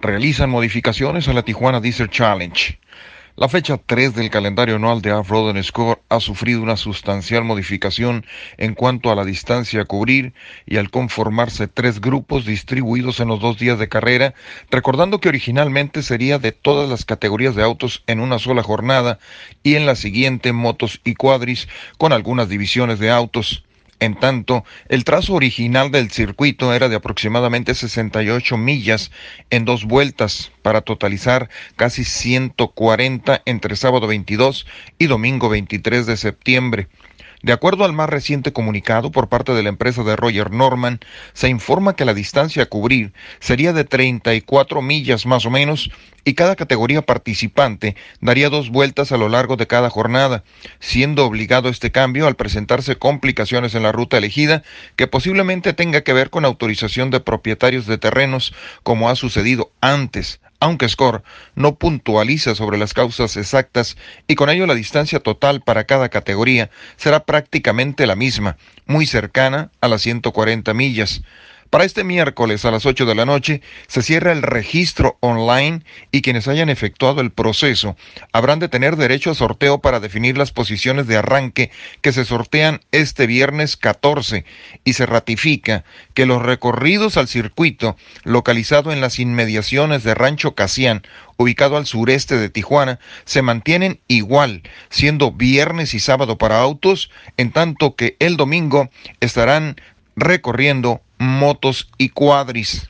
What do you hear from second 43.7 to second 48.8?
de 34 millas más o menos y cada categoría participante daría dos